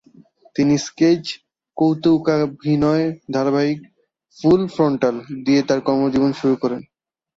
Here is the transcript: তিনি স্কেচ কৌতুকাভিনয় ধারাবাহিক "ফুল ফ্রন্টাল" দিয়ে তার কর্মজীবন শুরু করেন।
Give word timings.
তিনি 0.55 0.75
স্কেচ 0.85 1.23
কৌতুকাভিনয় 1.77 3.05
ধারাবাহিক 3.33 3.79
"ফুল 4.39 4.61
ফ্রন্টাল" 4.67 5.15
দিয়ে 5.45 5.61
তার 5.67 5.79
কর্মজীবন 5.87 6.31
শুরু 6.39 6.55
করেন। 6.61 6.81